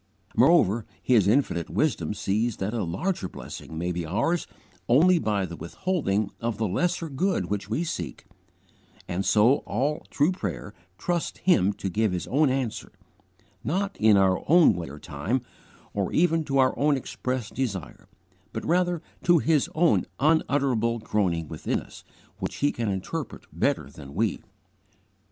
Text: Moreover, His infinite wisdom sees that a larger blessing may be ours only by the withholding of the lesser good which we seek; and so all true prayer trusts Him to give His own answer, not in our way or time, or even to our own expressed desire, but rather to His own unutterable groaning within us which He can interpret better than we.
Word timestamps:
Moreover, 0.35 0.87
His 1.03 1.27
infinite 1.27 1.69
wisdom 1.69 2.15
sees 2.15 2.57
that 2.57 2.73
a 2.73 2.81
larger 2.83 3.29
blessing 3.29 3.77
may 3.77 3.91
be 3.91 4.03
ours 4.03 4.47
only 4.89 5.19
by 5.19 5.45
the 5.45 5.55
withholding 5.55 6.31
of 6.39 6.57
the 6.57 6.67
lesser 6.67 7.07
good 7.07 7.51
which 7.51 7.69
we 7.69 7.83
seek; 7.83 8.25
and 9.07 9.23
so 9.23 9.57
all 9.57 10.07
true 10.09 10.31
prayer 10.31 10.73
trusts 10.97 11.37
Him 11.41 11.71
to 11.73 11.87
give 11.87 12.13
His 12.13 12.25
own 12.25 12.49
answer, 12.49 12.91
not 13.63 13.95
in 13.99 14.17
our 14.17 14.39
way 14.41 14.89
or 14.89 14.97
time, 14.97 15.43
or 15.93 16.11
even 16.11 16.43
to 16.45 16.57
our 16.57 16.73
own 16.79 16.97
expressed 16.97 17.53
desire, 17.53 18.07
but 18.53 18.65
rather 18.65 19.03
to 19.25 19.37
His 19.37 19.69
own 19.75 20.07
unutterable 20.19 20.97
groaning 20.97 21.47
within 21.47 21.79
us 21.79 22.03
which 22.39 22.55
He 22.55 22.71
can 22.71 22.89
interpret 22.89 23.43
better 23.53 23.87
than 23.87 24.15
we. 24.15 24.41